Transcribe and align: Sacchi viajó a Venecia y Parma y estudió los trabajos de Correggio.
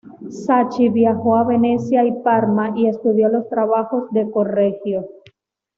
Sacchi 0.31 0.89
viajó 0.89 1.35
a 1.35 1.43
Venecia 1.43 2.03
y 2.03 2.11
Parma 2.23 2.73
y 2.75 2.87
estudió 2.87 3.29
los 3.29 3.47
trabajos 3.49 4.09
de 4.09 4.31
Correggio. 4.31 5.07